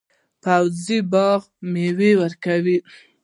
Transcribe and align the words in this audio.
پوخ 0.43 0.77
باغ 1.11 1.41
میوه 1.71 2.11
ورکوي 2.21 2.77